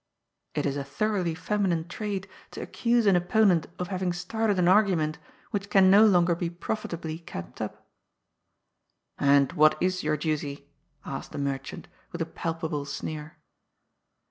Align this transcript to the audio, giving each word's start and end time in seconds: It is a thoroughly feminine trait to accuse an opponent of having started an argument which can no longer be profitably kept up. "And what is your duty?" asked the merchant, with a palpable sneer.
It 0.55 0.65
is 0.65 0.77
a 0.77 0.83
thoroughly 0.83 1.35
feminine 1.35 1.87
trait 1.87 2.25
to 2.49 2.59
accuse 2.61 3.05
an 3.05 3.15
opponent 3.15 3.67
of 3.77 3.89
having 3.89 4.13
started 4.13 4.57
an 4.57 4.67
argument 4.67 5.19
which 5.51 5.69
can 5.69 5.91
no 5.91 6.03
longer 6.07 6.33
be 6.33 6.49
profitably 6.49 7.19
kept 7.19 7.61
up. 7.61 7.87
"And 9.19 9.53
what 9.53 9.77
is 9.79 10.01
your 10.01 10.17
duty?" 10.17 10.67
asked 11.05 11.33
the 11.33 11.37
merchant, 11.37 11.87
with 12.11 12.19
a 12.19 12.25
palpable 12.25 12.85
sneer. 12.85 13.37